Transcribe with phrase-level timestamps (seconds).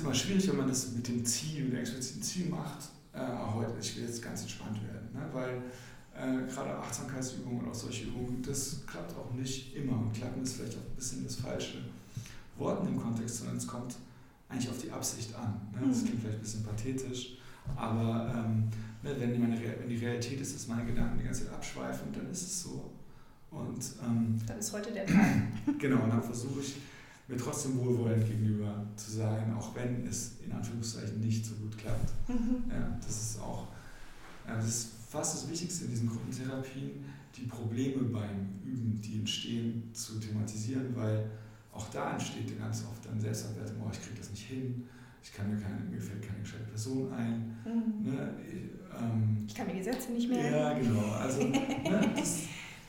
[0.00, 2.88] immer schwierig, wenn man das mit dem Ziel, mit dem expliziten Ziel macht.
[3.12, 3.20] Äh,
[3.54, 5.28] heute, ich will jetzt ganz entspannt werden, ne?
[5.32, 5.62] weil
[6.16, 9.98] äh, gerade Achtsamkeitsübungen und auch solche Übungen, das klappt auch nicht immer.
[9.98, 11.78] Und klappen ist vielleicht auch ein bisschen das falsche
[12.56, 13.96] Wort in dem Kontext, sondern es kommt
[14.48, 15.60] eigentlich auf die Absicht an.
[15.72, 15.88] Ne?
[15.88, 16.06] Das mhm.
[16.06, 17.38] klingt vielleicht ein bisschen pathetisch,
[17.76, 18.68] aber ähm,
[19.02, 22.12] ne, wenn, die meine, wenn die Realität ist, dass meine Gedanken die ganze Zeit abschweifen,
[22.12, 22.90] dann ist es so.
[23.50, 25.42] Und, ähm, dann ist heute der Tag.
[25.78, 26.74] genau, und dann versuche ich
[27.28, 32.12] mir trotzdem wohlwollend gegenüber zu sein, auch wenn es in Anführungszeichen nicht so gut klappt.
[32.28, 32.64] Mhm.
[32.70, 33.68] Ja, das ist auch
[34.46, 37.04] das ist fast das Wichtigste in diesen Gruppentherapien,
[37.36, 41.30] die Probleme beim Üben, die entstehen, zu thematisieren, weil
[41.72, 44.84] auch da entsteht ganz oft dann Selbstabwertung, oh, ich kriege das nicht hin,
[45.22, 47.56] ich kann mir, keine, mir fällt keine gescheite Person ein.
[47.64, 48.12] Mhm.
[48.12, 50.50] Ne, ich, ähm, ich kann mir Gesetze nicht mehr.
[50.50, 51.12] Ja, genau.
[51.12, 52.42] Also ne, das,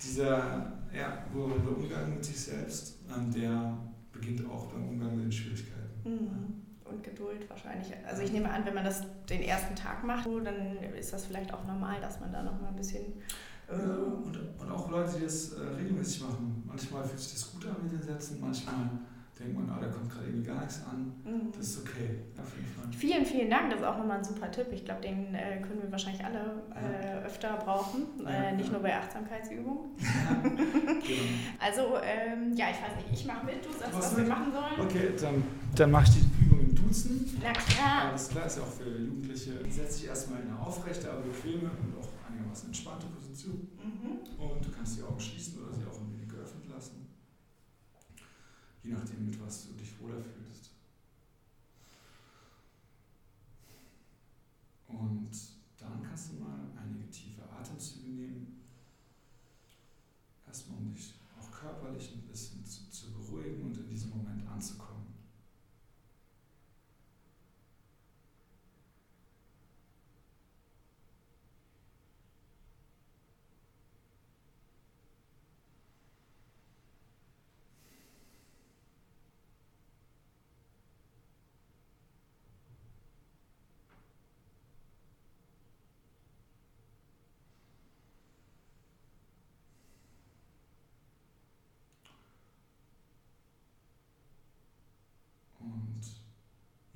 [0.03, 3.77] dieser ja, der Umgang mit sich selbst, ähm, der
[4.19, 6.01] beginnt auch beim Umgang mit den Schwierigkeiten.
[6.03, 6.61] Mhm.
[6.83, 7.91] Und Geduld wahrscheinlich.
[8.07, 11.53] Also ich nehme an, wenn man das den ersten Tag macht, dann ist das vielleicht
[11.53, 13.03] auch normal, dass man da noch mal ein bisschen...
[13.67, 16.63] Äh ja, und, und auch Leute, die das äh, regelmäßig machen.
[16.65, 18.89] Manchmal fühlt sich das gut an mit den Sätzen, manchmal
[19.39, 21.13] denkt man, ah, da kommt gerade irgendwie gar nichts an.
[21.23, 21.51] Mhm.
[21.51, 22.85] Das ist okay, auf jeden Fall.
[22.97, 23.69] Vielen, vielen Dank.
[23.69, 24.67] Das ist auch nochmal ein super Tipp.
[24.71, 28.03] Ich glaube, den äh, können wir wahrscheinlich alle äh, öfter brauchen.
[28.23, 28.73] Ja, äh, nicht ja.
[28.73, 29.91] nur bei Achtsamkeitsübungen.
[30.25, 31.21] Ja, genau.
[31.59, 34.51] Also, ähm, ja, ich weiß nicht, ich mache mit, du sagst, was, was wir machen
[34.51, 34.87] sollen.
[34.87, 35.43] Okay, dann,
[35.75, 37.39] dann mache ich die Übung im Duzen.
[37.43, 38.09] Na klar.
[38.09, 39.51] Alles klar, ist ja auch für Jugendliche.
[39.69, 43.67] Setz dich erstmal in eine aufrechte, aber bequeme und auch einigermaßen entspannte Position.
[43.77, 44.41] Mhm.
[44.41, 47.04] Und du kannst die Augen schließen oder sie auch ein wenig geöffnet lassen
[48.85, 50.71] je nachdem, mit was du dich wohler fühlst.
[54.87, 55.31] Und
[55.77, 58.61] dann kannst du mal einige tiefe Atemzüge nehmen.
[60.45, 64.95] Erstmal, um dich auch körperlich ein bisschen zu, zu beruhigen und in diesem Moment anzukommen.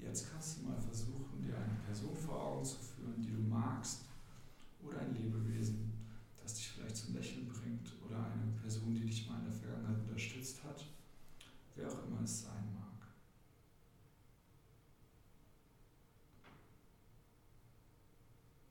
[0.09, 4.06] Jetzt kannst du mal versuchen, dir eine Person vor Augen zu führen, die du magst,
[4.84, 5.94] oder ein Lebewesen,
[6.42, 10.00] das dich vielleicht zum Lächeln bringt, oder eine Person, die dich mal in der Vergangenheit
[10.00, 10.84] unterstützt hat,
[11.75, 13.08] wer auch immer es sein mag.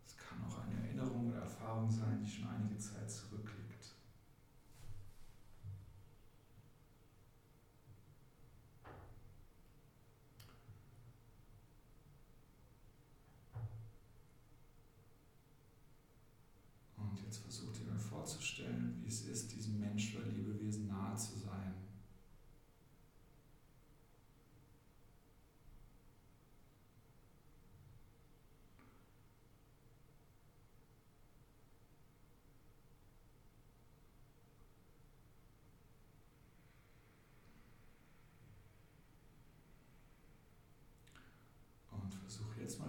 [0.05, 3.28] Es kann auch eine Erinnerung oder Erfahrung sein, die schon einige Zeit zurückliegt.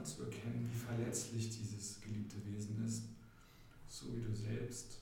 [0.10, 3.04] Zu erkennen, wie verletzlich dieses geliebte Wesen ist,
[3.88, 5.02] so wie du selbst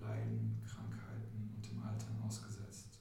[0.00, 2.98] Leiden, Krankheiten und dem Altern ausgesetzt.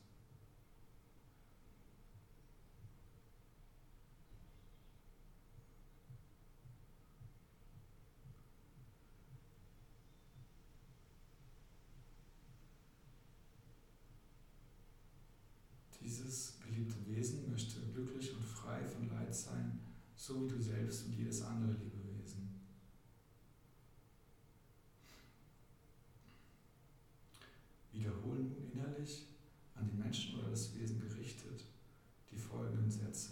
[16.02, 19.80] Dieses geliebte Wesen möchte glücklich und frei von Leid sein
[20.22, 22.48] so wie du selbst und jedes andere Lebewesen.
[27.92, 29.26] Wiederhole nun innerlich
[29.74, 31.66] an die Menschen oder das Wesen gerichtet
[32.30, 33.32] die folgenden Sätze.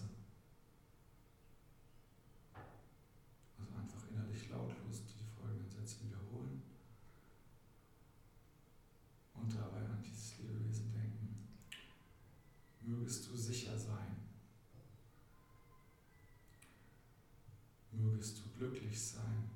[3.60, 6.64] Also einfach innerlich lautlos die folgenden Sätze wiederholen
[9.36, 11.50] und dabei an dieses Lebewesen denken.
[12.82, 14.29] Mögest du sicher sein.
[18.00, 19.50] Mögest du glücklich sein.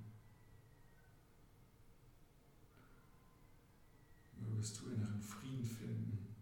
[4.37, 6.35] Mögest du inneren Frieden finden.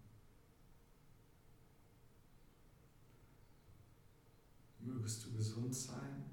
[4.80, 6.26] Mögest du gesund sein.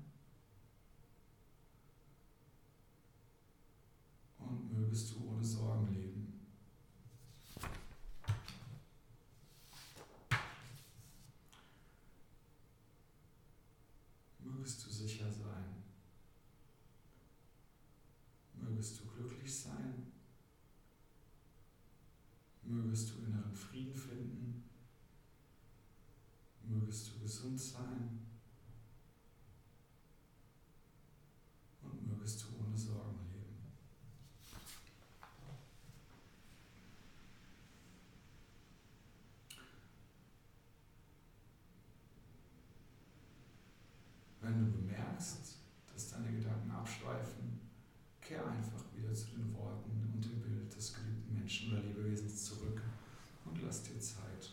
[4.38, 6.08] Und mögest du ohne Sorgen leben.
[18.78, 20.12] Mögest du glücklich sein.
[22.62, 24.70] Mögest du inneren Frieden finden.
[26.62, 28.24] Mögest du gesund sein.
[31.82, 33.56] Und mögest du ohne Sorgen leben.
[44.40, 44.70] Wenn
[45.18, 45.56] du bemerkst,
[45.92, 47.60] dass deine Gedanken abschweifen,
[48.20, 52.80] kehr einfach wieder zu den Worten und dem Bild des geliebten Menschen oder Lebewesens zurück
[53.44, 54.52] und lass dir Zeit.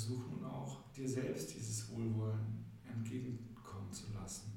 [0.00, 4.52] Versuch nun auch, dir selbst dieses Wohlwollen entgegenkommen zu lassen.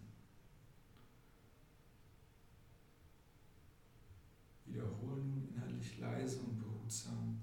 [4.65, 7.39] Wiederhole nun innerlich leise und behutsam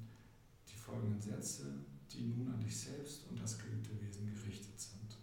[0.68, 5.16] die folgenden Sätze, die nun an dich selbst und das geliebte Wesen gerichtet sind.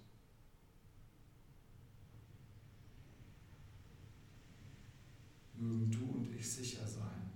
[5.55, 7.27] Mögen du und ich sicher sein.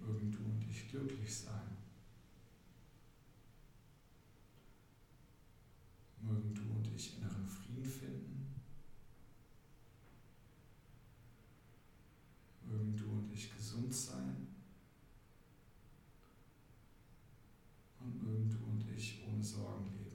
[0.00, 1.76] mögen du und ich glücklich sein.
[6.32, 8.54] Mögen du und ich inneren Frieden finden.
[12.64, 14.46] Mögen du und ich gesund sein.
[18.00, 20.12] Und mögen du und ich ohne Sorgen leben.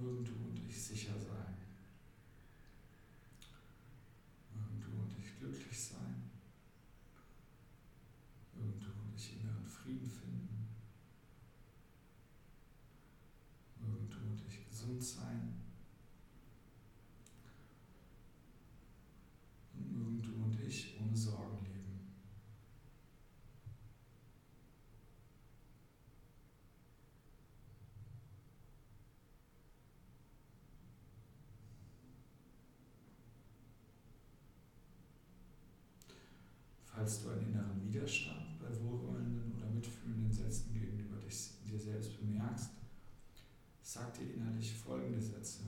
[0.00, 1.56] mögen du und ich sicher sein.
[4.54, 6.30] Mögen du und ich glücklich sein.
[8.54, 10.68] Mögen du und ich inneren Frieden finden.
[13.80, 14.42] Mögen du und
[15.00, 15.54] gesund sein.
[19.74, 21.80] Und mögen du und ich ohne Sorgen leben.
[36.84, 42.70] Falls du einen inneren Widerstand bei wohlwollenden oder mitfühlenden Sätzen gegenüber dich, dir selbst bemerkst,
[43.82, 45.62] sag dir innerlich folgende Sätze.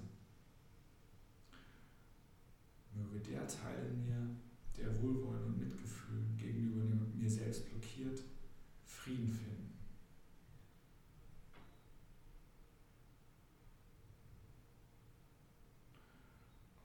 [2.94, 4.36] Möge der Teil in mir,
[4.76, 8.22] der Wohlwollen und Mitgefühl gegenüber mir selbst blockiert,
[8.84, 9.72] Frieden finden.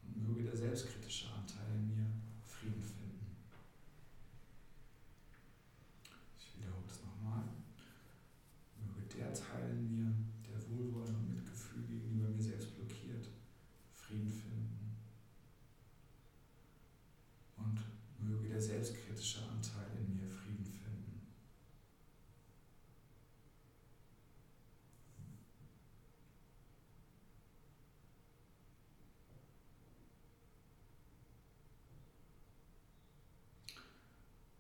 [0.06, 2.08] Und möge der selbstkritische Anteil in mir
[2.44, 3.38] Frieden finden.
[6.39, 7.44] Ich wiederhole es nochmal.
[8.84, 10.13] Möge der Teil in mir,
[10.50, 13.27] der Wohlwollen und Mitgefühl gegenüber mir selbst blockiert,
[13.94, 14.98] Frieden finden.
[17.58, 17.80] Und
[18.20, 21.22] möge der selbstkritische Anteil in mir Frieden finden.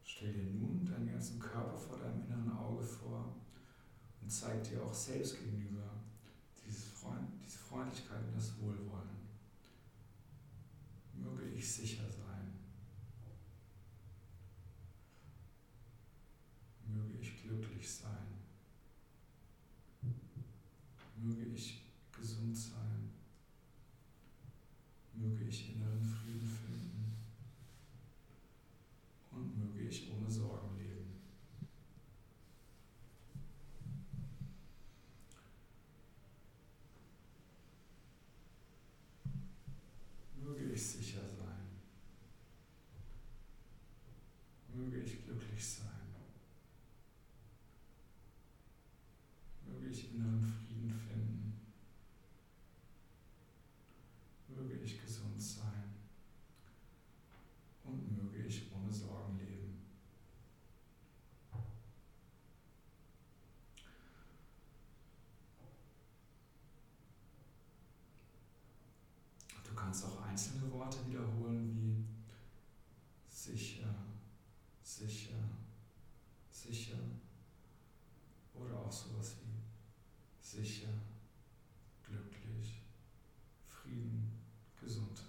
[0.03, 3.35] Stell dir nun deinen ganzen Körper vor deinem inneren Auge vor
[4.21, 5.91] und zeig dir auch selbst gegenüber
[6.65, 9.17] diese Freundlichkeit und das Wohlwollen.
[11.13, 12.53] Möge ich sicher sein.
[16.85, 18.27] Möge ich glücklich sein.
[21.17, 21.81] Möge ich
[22.17, 23.11] gesund sein.
[25.13, 27.15] Möge ich inneren Frieden finden.
[29.31, 30.87] Und möge ich ohne Sorgen leben.
[40.57, 41.67] Möge ich sicher sein.
[44.73, 45.25] Möge ich
[45.57, 45.87] glücklich sein.
[49.65, 51.59] Möge ich inneren Frieden finden.
[54.47, 55.95] Möge ich gesund sein.
[57.83, 59.77] Und möge ich ohne Sorgen leben.
[69.63, 72.05] Du kannst auch einzelne Worte wiederholen wie
[73.29, 73.93] sicher,
[74.81, 75.37] sicher,
[76.49, 76.97] sicher
[78.53, 79.57] oder auch sowas wie sicher,
[80.57, 80.89] sicher,
[82.01, 82.81] glücklich,
[83.67, 84.31] Frieden,
[84.79, 85.25] Gesundheit.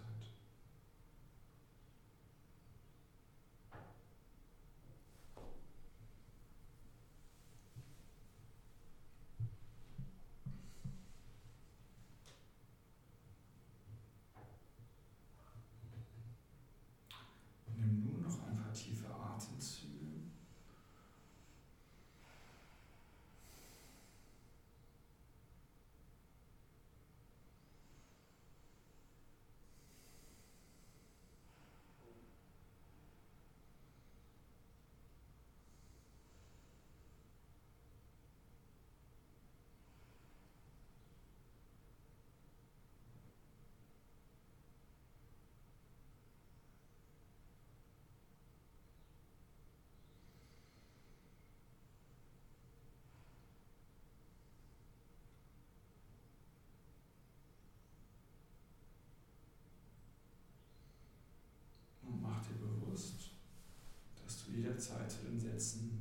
[17.76, 19.98] Nimm nun noch ein paar tiefe Atemzüge.
[65.58, 65.97] Und